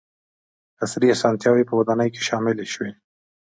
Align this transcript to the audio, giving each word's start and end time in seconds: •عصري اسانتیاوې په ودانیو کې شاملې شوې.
•عصري 0.83 1.07
اسانتیاوې 1.15 1.63
په 1.67 1.73
ودانیو 1.79 2.13
کې 2.13 2.21
شاملې 2.27 2.65
شوې. 2.73 2.91